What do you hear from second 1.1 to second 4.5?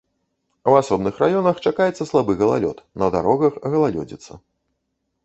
раёнах чакаецца слабы галалёд, на дарогах галалёдзіца.